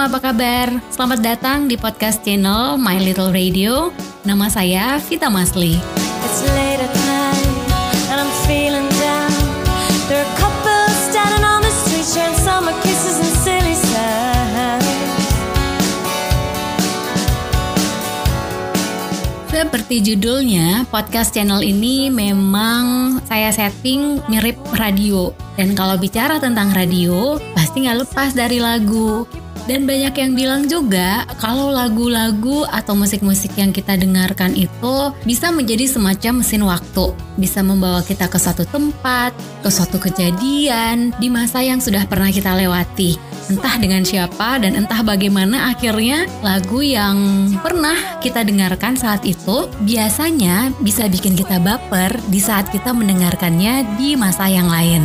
[0.00, 0.68] semua, apa kabar?
[0.88, 3.92] Selamat datang di podcast channel My Little Radio.
[4.24, 5.76] Nama saya Vita Masli.
[6.24, 7.52] It's late at night
[8.08, 9.28] and I'm feeling down.
[10.08, 14.88] There are couples standing on the street sharing summer kisses and silly sounds.
[19.52, 25.36] Seperti judulnya, podcast channel ini memang saya setting mirip radio.
[25.60, 29.28] Dan kalau bicara tentang radio, pasti nggak lepas dari lagu.
[29.68, 35.86] Dan banyak yang bilang juga kalau lagu-lagu atau musik-musik yang kita dengarkan itu bisa menjadi
[35.86, 37.12] semacam mesin waktu.
[37.36, 39.32] Bisa membawa kita ke suatu tempat,
[39.64, 43.16] ke suatu kejadian di masa yang sudah pernah kita lewati.
[43.50, 50.70] Entah dengan siapa dan entah bagaimana akhirnya lagu yang pernah kita dengarkan saat itu biasanya
[50.78, 55.02] bisa bikin kita baper di saat kita mendengarkannya di masa yang lain.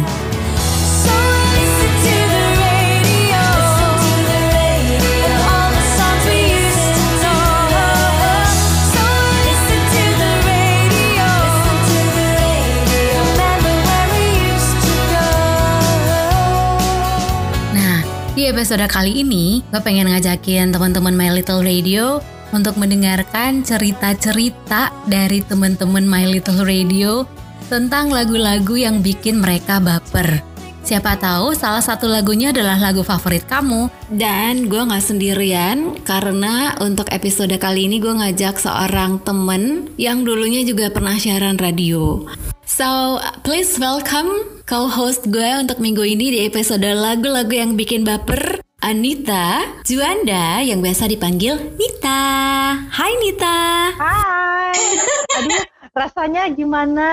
[18.35, 22.19] Di episode kali ini, gue pengen ngajakin teman-teman My Little Radio
[22.51, 27.23] untuk mendengarkan cerita-cerita dari teman-teman My Little Radio
[27.71, 30.43] tentang lagu-lagu yang bikin mereka baper.
[30.85, 33.89] Siapa tahu salah satu lagunya adalah lagu favorit kamu.
[34.13, 40.61] Dan gue gak sendirian karena untuk episode kali ini gue ngajak seorang temen yang dulunya
[40.61, 42.29] juga pernah siaran radio.
[42.69, 49.65] So, please welcome co-host gue untuk minggu ini di episode lagu-lagu yang bikin baper, Anita
[49.89, 52.21] Juanda yang biasa dipanggil Nita.
[52.93, 53.89] Hai Nita.
[53.97, 54.77] Hai.
[55.41, 55.65] Aduh,
[55.97, 57.09] rasanya gimana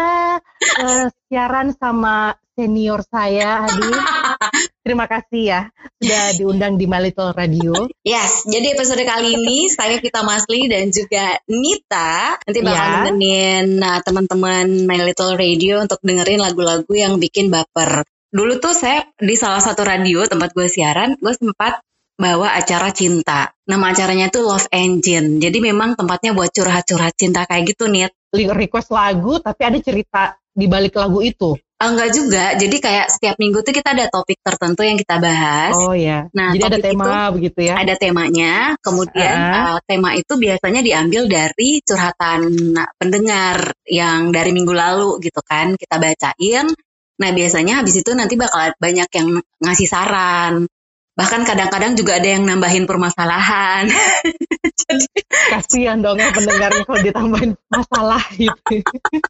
[0.77, 3.93] uh, siaran sama senior saya, aduh.
[4.85, 5.61] Terima kasih ya
[6.03, 7.87] sudah diundang di My Little Radio.
[8.03, 12.91] Yes, jadi episode kali ini saya Vita Masli dan juga Nita nanti bakal yeah.
[13.07, 18.03] nemenin nah, teman-teman My Little Radio untuk dengerin lagu-lagu yang bikin baper.
[18.35, 21.79] Dulu tuh saya di salah satu radio tempat gue siaran, gue sempat
[22.19, 23.55] bawa acara cinta.
[23.63, 25.39] Nama acaranya tuh Love Engine.
[25.39, 28.11] Jadi memang tempatnya buat curhat-curhat cinta kayak gitu nih.
[28.33, 31.57] Request lagu tapi ada cerita di balik lagu itu.
[31.83, 32.55] Enggak juga.
[32.55, 35.75] Jadi kayak setiap minggu tuh kita ada topik tertentu yang kita bahas.
[35.75, 36.31] Oh ya.
[36.31, 37.75] Nah, Jadi ada tema itu, begitu ya.
[37.75, 38.55] Ada temanya.
[38.79, 39.59] Kemudian uh.
[39.75, 42.71] Uh, tema itu biasanya diambil dari curhatan
[43.03, 45.75] pendengar yang dari minggu lalu gitu kan.
[45.75, 46.71] Kita bacain.
[47.19, 50.71] Nah, biasanya habis itu nanti bakal banyak yang ngasih saran
[51.13, 53.89] bahkan kadang-kadang juga ada yang nambahin permasalahan.
[54.83, 55.07] Jadi
[55.53, 58.83] kasihan dong ya pendengarnya kalau ditambahin masalah gitu.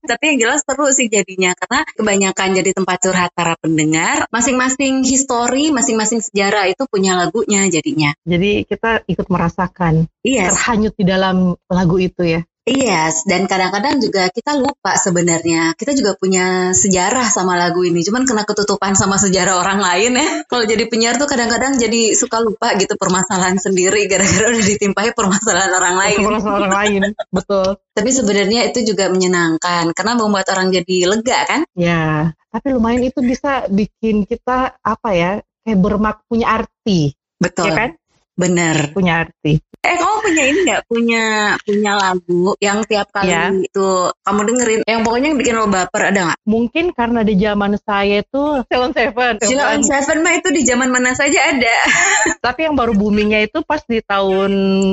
[0.07, 5.71] Tapi yang jelas seru sih jadinya karena kebanyakan jadi tempat curhat para pendengar, masing-masing histori,
[5.75, 8.15] masing-masing sejarah itu punya lagunya jadinya.
[8.25, 10.57] Jadi kita ikut merasakan yes.
[10.57, 12.41] terhanyut di dalam lagu itu ya.
[12.63, 15.75] Iya, yes, dan kadang-kadang juga kita lupa sebenarnya.
[15.75, 20.29] Kita juga punya sejarah sama lagu ini, cuman kena ketutupan sama sejarah orang lain ya.
[20.51, 25.75] Kalau jadi penyiar tuh kadang-kadang jadi suka lupa gitu permasalahan sendiri gara-gara udah ditimpahi permasalahan
[25.75, 26.19] orang lain.
[26.23, 27.01] Permasalahan orang lain,
[27.43, 27.69] betul.
[27.99, 31.61] Tapi sebenarnya itu juga menyenangkan karena membuat orang jadi lega kan?
[31.75, 35.33] Ya, tapi lumayan itu bisa bikin kita apa ya,
[35.67, 37.11] kayak bermak punya arti.
[37.43, 37.75] Betul.
[37.75, 37.91] Ya kan?
[38.37, 38.91] Bener.
[38.93, 39.61] Punya arti.
[39.83, 41.25] Eh kamu punya ini nggak punya
[41.67, 43.51] punya lagu yang tiap kali ya.
[43.51, 46.39] itu kamu dengerin yang pokoknya yang bikin lo baper ada nggak?
[46.47, 49.43] Mungkin karena di zaman saya itu Ceylon Seven.
[49.43, 51.77] Ceylon Seven mah itu di zaman mana saja ada.
[52.47, 54.53] Tapi yang baru boomingnya itu pas di tahun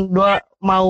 [0.10, 0.90] dua mau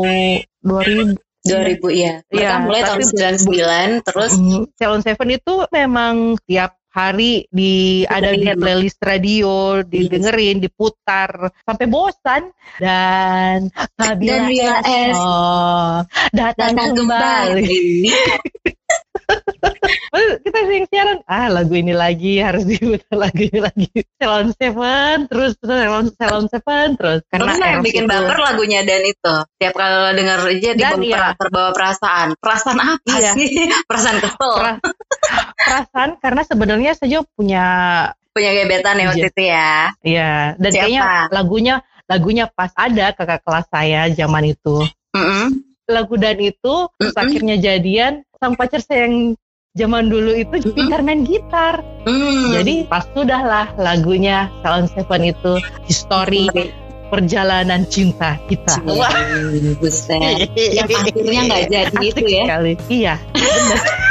[0.63, 2.13] dua ribu 2000 ya.
[2.27, 4.31] Mereka ya, mulai tahun 99 terus
[4.79, 12.49] Ceylon Seven itu memang tiap hari di ada di playlist radio didengerin diputar sampai bosan.
[12.81, 14.81] Dan dan Bila
[15.15, 16.03] oh,
[16.33, 18.09] datang, datang kembali, kembali.
[20.43, 21.19] kita sering siaran.
[21.29, 23.89] Ah lagu ini lagi harus diputar lagi lagi.
[24.17, 27.21] Salon Seven terus terus Salon Salon Seven terus.
[27.29, 28.11] Karena yang bikin itu.
[28.11, 29.35] baper lagunya dan itu?
[29.61, 31.33] Tiap kali denger aja di iya.
[31.37, 32.27] terbawa perasaan.
[32.39, 33.31] Perasaan apa iya.
[33.37, 33.69] sih?
[33.89, 34.53] Perasaan kesel.
[34.57, 34.73] Pra,
[35.59, 37.65] perasaan karena sebenarnya saya punya
[38.31, 39.31] punya gebetan ya waktu iya.
[39.31, 39.71] itu ya
[40.05, 40.79] iya dan Siapa?
[40.85, 41.03] kayaknya
[41.33, 41.75] lagunya
[42.09, 44.77] lagunya pas ada kakak kelas saya zaman itu
[45.13, 45.45] mm -hmm.
[45.91, 47.19] lagu dan itu mm -hmm.
[47.19, 49.35] akhirnya jadian sang pacar saya yang
[49.77, 50.75] zaman dulu itu mm -hmm.
[50.75, 51.85] pintar main gitar.
[52.09, 52.57] Mm.
[52.57, 55.53] Jadi pas sudahlah lagunya Salon Seven itu
[55.85, 56.49] history
[57.09, 58.81] perjalanan cinta kita.
[58.85, 59.09] Wah.
[60.77, 62.43] Yang akhirnya nggak jadi Asik itu ya.
[62.45, 62.73] Sekali.
[62.89, 63.79] Iya, benar.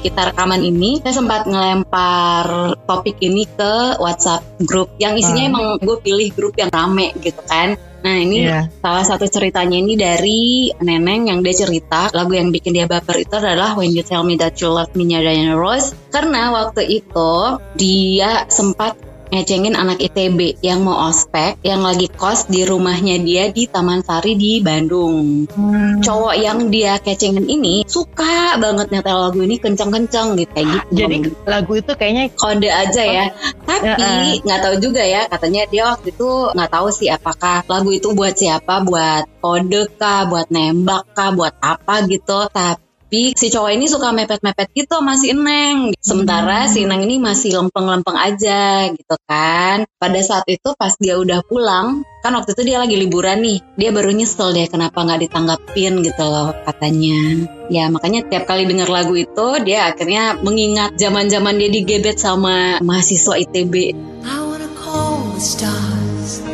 [0.00, 5.50] sebelum kita rekaman ini saya sempat ngelempar topik ini ke WhatsApp grup yang isinya hmm.
[5.52, 8.64] emang gue pilih grup yang rame gitu kan Nah ini yeah.
[8.80, 13.36] salah satu ceritanya ini dari Neneng yang dia cerita lagu yang bikin dia baper itu
[13.36, 18.48] adalah When You Tell Me That You Love Me Diana Rose karena waktu itu dia
[18.48, 18.96] sempat
[19.30, 24.34] ngecengin anak ITB yang mau ospek yang lagi kos di rumahnya dia di Taman Sari
[24.34, 25.46] di Bandung.
[25.46, 26.02] Hmm.
[26.02, 30.90] Cowok yang dia kecengin ini suka banget nyetel lagu ini kenceng-kenceng gitu kayak gitu.
[30.92, 31.16] Jadi
[31.46, 33.24] lagu itu kayaknya kode aja ya.
[33.64, 38.10] Tapi nggak tahu juga ya katanya dia waktu itu nggak tahu sih apakah lagu itu
[38.12, 42.50] buat siapa, buat kode kah, buat nembak kah, buat apa gitu.
[42.50, 45.90] Tapi tapi si cowok ini suka mepet-mepet gitu masih Neng.
[45.98, 46.70] Sementara hmm.
[46.70, 49.82] si Neng ini masih lempeng-lempeng aja gitu kan.
[49.98, 53.58] Pada saat itu pas dia udah pulang, kan waktu itu dia lagi liburan nih.
[53.74, 57.50] Dia baru nyesel deh kenapa nggak ditanggapin gitu loh katanya.
[57.66, 63.34] Ya makanya tiap kali denger lagu itu dia akhirnya mengingat zaman-zaman dia digebet sama mahasiswa
[63.42, 63.74] ITB.
[64.22, 66.46] I wanna call the stars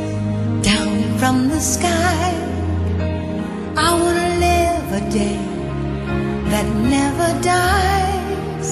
[0.64, 1.95] down from the sky.
[6.50, 6.66] That
[6.96, 8.69] never dies.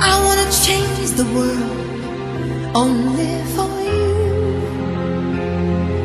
[0.00, 1.78] I wanna change the world
[2.74, 4.12] only for you.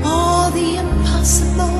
[0.03, 1.76] All the impossible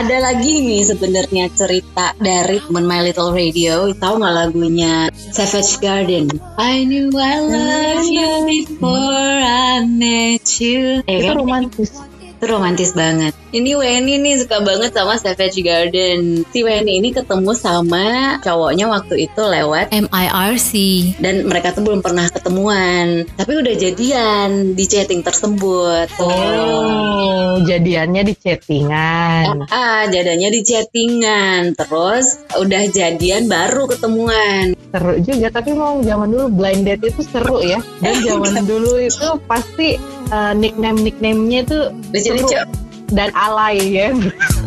[0.00, 3.92] ada lagi nih sebenarnya cerita dari teman My Little Radio.
[3.92, 6.32] Tahu nggak lagunya Savage Garden?
[6.56, 11.04] I knew I loved you before I met you.
[11.04, 11.92] Eh, itu romantis.
[12.16, 13.36] Itu romantis banget.
[13.50, 16.46] Ini Weni nih suka banget sama Savage Garden.
[16.54, 20.72] Si Weni ini ketemu sama cowoknya waktu itu lewat MIRC.
[21.18, 23.26] Dan mereka tuh belum pernah ketemuan.
[23.34, 26.06] Tapi udah jadian di chatting tersebut.
[26.22, 29.66] Oh, jadiannya di chattingan.
[29.66, 31.74] Ah, ah jadiannya di chattingan.
[31.74, 34.78] Terus udah jadian baru ketemuan.
[34.94, 37.82] Seru juga, tapi mau zaman dulu blind date itu seru ya.
[37.98, 39.98] Dan zaman dulu itu pasti
[40.30, 41.78] uh, nickname-nicknamenya itu
[42.14, 44.14] lucu-lucu dan alay ya.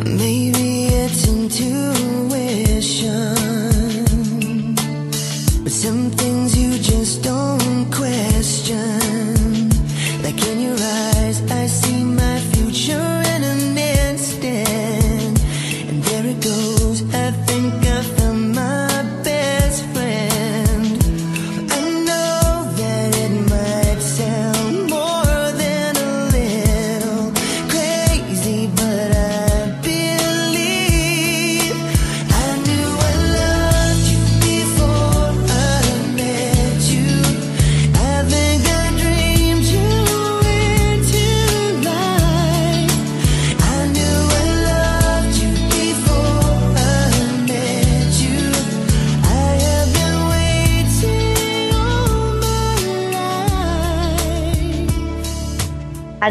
[0.04, 1.96] Maybe it's intuition,
[5.64, 9.03] but some things you just don't question.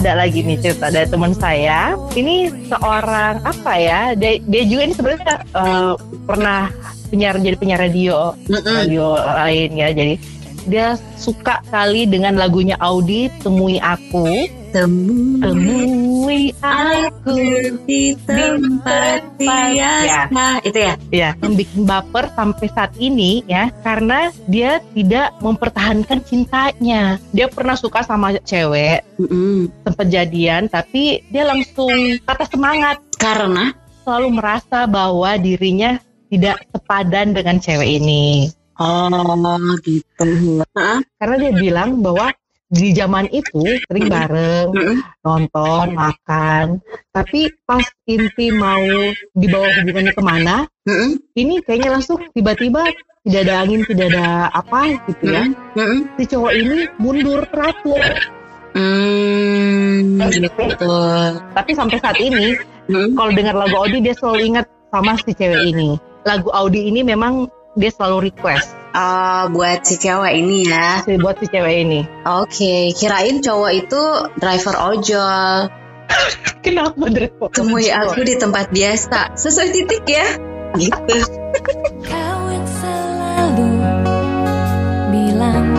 [0.03, 1.95] Ada lagi nih cerita dari teman saya.
[2.19, 4.19] Ini seorang apa ya?
[4.19, 5.95] Dia, dia juga ini sebenarnya uh,
[6.27, 6.75] pernah
[7.07, 8.75] penyiar jadi penyiar radio, mm -mm.
[8.83, 9.89] radio lain ya.
[9.95, 10.15] Jadi
[10.67, 14.27] dia suka kali dengan lagunya Audi Temui Aku
[14.73, 17.37] Temui, temui aku
[17.85, 20.33] di tempat biasa.
[20.33, 20.51] Ya.
[20.65, 20.95] Itu ya?
[21.13, 27.21] Ya, membuat baper sampai saat ini ya, karena dia tidak mempertahankan cintanya.
[27.37, 29.57] Dia pernah suka sama cewek, mm -hmm.
[29.85, 31.93] sempat jadian, tapi dia langsung
[32.25, 32.97] kata semangat.
[33.21, 33.77] Karena?
[34.09, 36.01] Selalu merasa bahwa dirinya
[36.33, 38.49] tidak sepadan dengan cewek ini.
[38.81, 39.07] Oh
[39.85, 40.65] gitu.
[41.21, 42.33] Karena dia bilang bahwa
[42.73, 44.73] di zaman itu sering bareng
[45.21, 46.81] nonton makan
[47.13, 48.81] tapi pas inti mau
[49.37, 50.65] dibawa hubungannya ke mana
[51.37, 52.89] ini kayaknya langsung tiba-tiba
[53.29, 55.45] tidak ada angin tidak ada apa gitu ya
[55.77, 58.01] mm si cowok ini mundur teratur
[58.73, 60.57] Hmm, gitu.
[61.53, 62.57] Tapi sampai saat ini,
[62.89, 63.13] hmm?
[63.13, 66.01] kalau dengar lagu Audi dia selalu ingat sama si cewek ini.
[66.25, 68.73] Lagu Audi ini memang dia selalu request.
[68.93, 71.01] Oh, buat si cewek ini ya.
[71.01, 72.05] Si, buat si cewek ini.
[72.29, 72.83] Oke, okay.
[72.93, 74.03] kirain cowok itu
[74.37, 75.73] driver ojol.
[76.65, 77.49] Kenapa driver?
[77.57, 79.33] Temui aku di tempat biasa.
[79.33, 80.29] Sesuai titik ya.
[80.77, 81.17] Gitu.
[82.05, 83.73] Kau selalu
[85.09, 85.73] bilang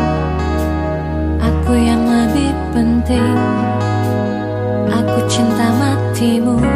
[1.38, 3.38] aku yang lebih penting.
[4.90, 6.73] Aku cinta matimu.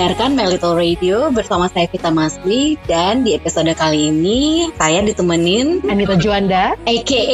[0.00, 5.84] Mendengarkan My Little Radio bersama saya Vita Masli dan di episode kali ini saya ditemenin
[5.84, 7.24] Anita Juanda aka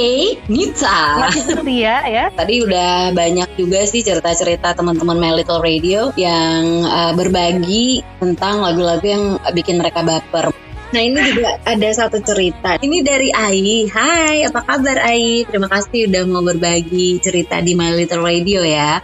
[0.51, 0.99] Nita.
[1.31, 2.27] Masih setia ya.
[2.35, 9.07] Tadi udah banyak juga sih cerita-cerita teman-teman My Little Radio yang uh, berbagi tentang lagu-lagu
[9.07, 10.51] yang bikin mereka baper.
[10.91, 12.83] Nah ini juga ada satu cerita.
[12.83, 13.87] Ini dari Ai.
[13.87, 15.47] Hai, apa kabar Ai?
[15.47, 18.99] Terima kasih udah mau berbagi cerita di My Little Radio ya.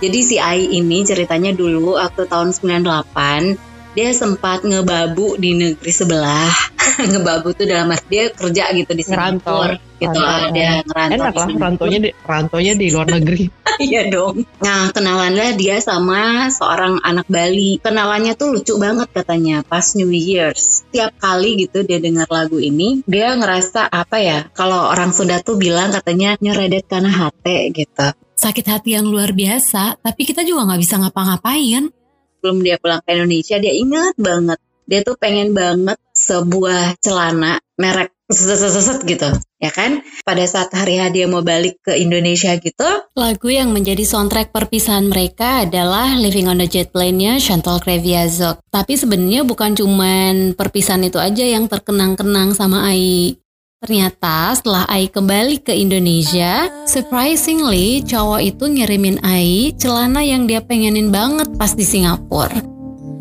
[0.00, 6.48] Jadi si Ai ini ceritanya dulu waktu tahun 98 dia sempat ngebabu di negeri sebelah.
[7.10, 11.16] ngebabu tuh dalam arti dia kerja gitu di Singapura gitu lah dia ngerantau.
[11.20, 13.44] Enak lah rantonya di rantonya di luar negeri.
[13.80, 14.44] Iya dong.
[14.60, 17.80] Nah kenalannya dia sama seorang anak Bali.
[17.80, 20.84] Kenalannya tuh lucu banget katanya pas New Year's.
[20.92, 24.52] Tiap kali gitu dia dengar lagu ini dia ngerasa apa ya?
[24.52, 30.00] Kalau orang Sunda tuh bilang katanya nyeredet karena hati gitu sakit hati yang luar biasa,
[30.00, 31.92] tapi kita juga nggak bisa ngapa-ngapain.
[32.40, 34.56] Belum dia pulang ke Indonesia, dia ingat banget.
[34.88, 39.26] Dia tuh pengen banget sebuah celana merek seset gitu
[39.58, 44.54] ya kan pada saat hari dia mau balik ke Indonesia gitu lagu yang menjadi soundtrack
[44.54, 51.02] perpisahan mereka adalah Living on the Jet Plane-nya Chantal Kreviazok tapi sebenarnya bukan cuman perpisahan
[51.02, 53.34] itu aja yang terkenang-kenang sama Ai
[53.80, 61.08] Ternyata setelah Ai kembali ke Indonesia, surprisingly cowok itu ngirimin Ai celana yang dia pengenin
[61.08, 62.60] banget pas di Singapura.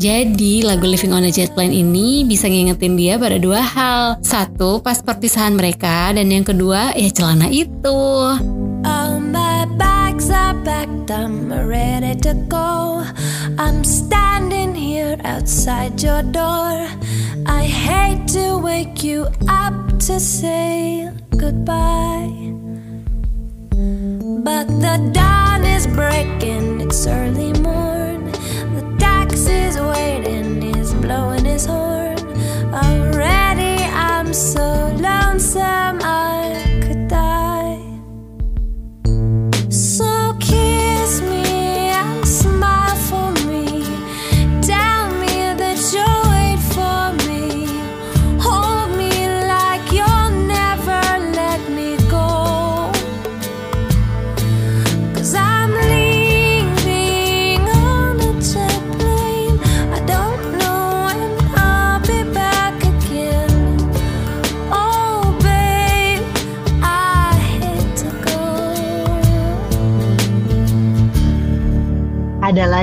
[0.03, 4.19] Jadi lagu Living on a Jet Plane ini bisa ngingetin dia pada dua hal.
[4.19, 7.99] Satu, pas perpisahan mereka dan yang kedua ya celana itu.
[8.83, 12.99] All my bags are packed, I'm ready to go.
[13.55, 13.87] I'm
[15.09, 16.87] here outside your door.
[17.45, 19.75] I hate to wake you up
[20.07, 22.31] to say goodbye.
[24.45, 28.31] But the dawn is breaking, it's early morn.
[28.75, 32.19] The taxi's waiting, he's blowing his horn.
[32.73, 34.67] Already I'm so
[35.07, 35.99] lonesome.
[36.03, 36.28] I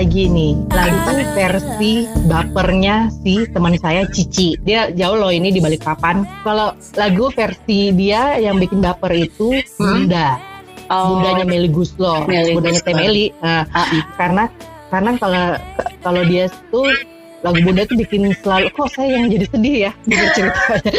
[0.06, 4.54] lagi nih lagu versi bapernya si teman saya Cici.
[4.62, 6.22] Dia jauh loh ini di balik papan.
[6.46, 9.74] Kalau lagu versi dia yang bikin baper itu hmm?
[9.82, 10.38] Bunda.
[10.86, 11.18] Oh.
[11.18, 13.34] Bundanya Meli Guslo, Meli bundanya Temeli.
[13.42, 14.46] Nah, uh, karena
[14.94, 15.46] karena kalau
[16.06, 16.86] kalau dia tuh
[17.42, 20.92] lagu Bunda tuh bikin selalu kok saya yang jadi sedih ya dengar ceritanya.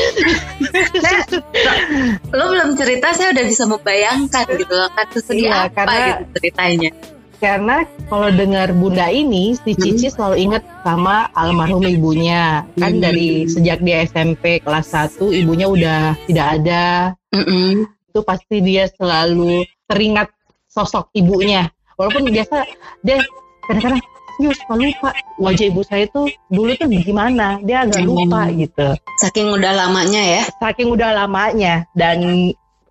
[2.36, 6.24] lo belum cerita saya udah bisa membayangkan gitu loh kan sedih iya, apa karena, gitu
[6.44, 6.92] ceritanya.
[7.38, 10.14] Karena kalau dengar Bunda ini si Cici hmm.
[10.18, 12.66] selalu ingat sama almarhum ibunya.
[12.82, 13.04] Kan hmm.
[13.04, 16.86] dari sejak dia SMP kelas 1 ibunya udah tidak ada.
[17.30, 17.86] Hmm.
[18.10, 20.34] Itu pasti dia selalu teringat
[20.66, 21.70] sosok ibunya.
[21.98, 22.66] Walaupun biasa
[23.06, 23.22] dia
[23.66, 24.02] kadang-kadang
[24.38, 25.10] ya suka lupa
[25.42, 28.54] wajah ibu saya tuh dulu tuh gimana dia agak lupa hmm.
[28.62, 28.90] gitu
[29.26, 32.22] saking udah lamanya ya saking udah lamanya dan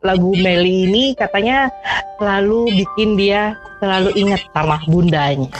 [0.06, 1.66] lagu Meli ini katanya
[2.22, 5.50] selalu bikin dia selalu ingat sama bundanya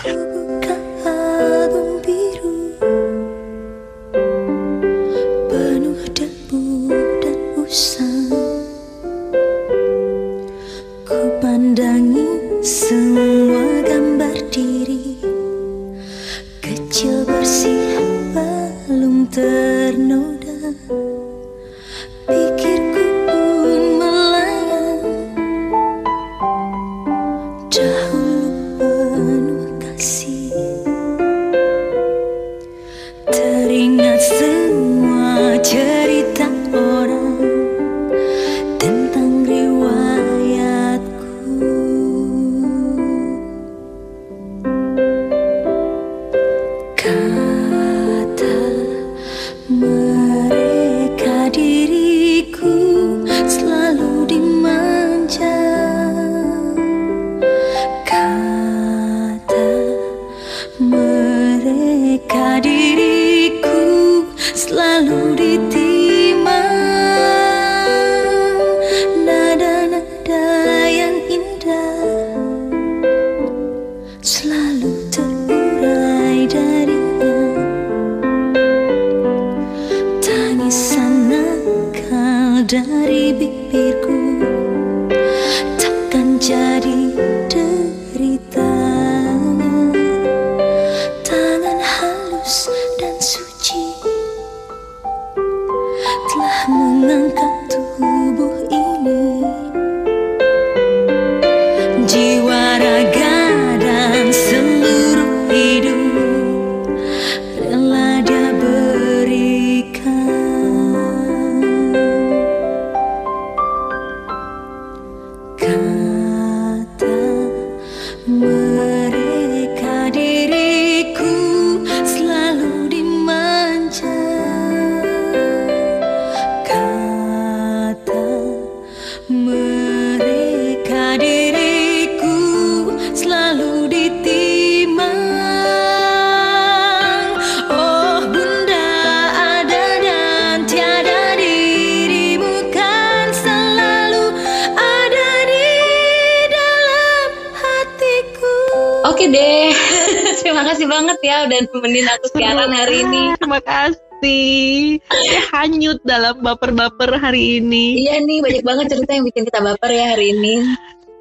[151.65, 153.23] nemenin aku siaran hari ini.
[153.41, 154.99] Terima kasih.
[155.01, 158.09] Ya, hanyut dalam baper-baper hari ini.
[158.09, 160.65] Iya nih, banyak banget cerita yang bikin kita baper ya hari ini.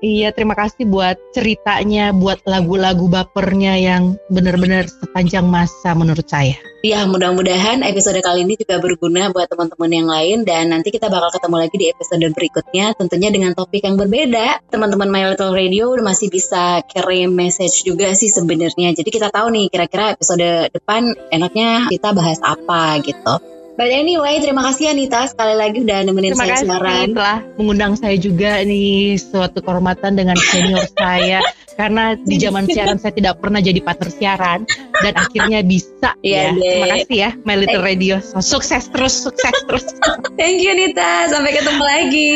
[0.05, 6.53] Iya, terima kasih buat ceritanya, buat lagu-lagu bapernya yang benar-benar sepanjang masa menurut saya.
[6.85, 11.33] Iya, mudah-mudahan episode kali ini juga berguna buat teman-teman yang lain dan nanti kita bakal
[11.33, 14.61] ketemu lagi di episode berikutnya tentunya dengan topik yang berbeda.
[14.69, 18.93] Teman-teman My Little Radio masih bisa kirim message juga sih sebenarnya.
[18.93, 23.54] Jadi kita tahu nih kira-kira episode depan enaknya kita bahas apa gitu.
[23.75, 27.11] But anyway, terima kasih Anita sekali lagi udah nemenin terima saya siaran.
[27.11, 31.43] telah mengundang saya juga nih suatu kehormatan dengan senior saya
[31.75, 34.63] karena di zaman siaran saya tidak pernah jadi partner siaran
[35.03, 36.55] dan akhirnya bisa yeah, ya.
[36.55, 36.71] Deh.
[36.71, 38.23] Terima kasih ya My Little Radio.
[38.23, 39.91] Sukses terus, sukses terus.
[40.39, 41.27] Thank you Nita.
[41.27, 42.33] Sampai ketemu lagi.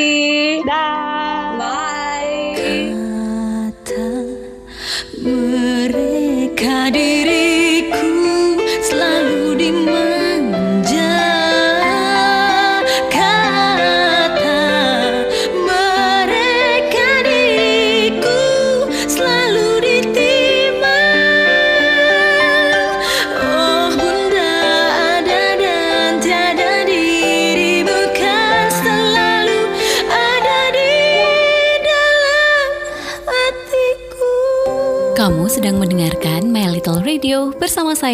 [0.67, 1.55] Dah.
[1.55, 2.51] Bye.
[3.71, 4.11] Kata
[5.23, 7.28] mereka diriku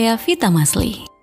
[0.06, 1.15] saya Vita Masli.